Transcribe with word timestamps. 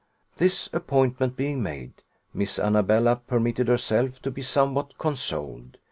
This 0.37 0.67
appointment 0.73 1.37
being 1.37 1.61
made, 1.61 1.93
Miss 2.33 2.57
Annabella 2.57 3.17
permitted 3.17 3.67
herself 3.67 4.19
to 4.23 4.31
be 4.31 4.41
somewhat 4.41 4.97
consoled. 4.97 5.77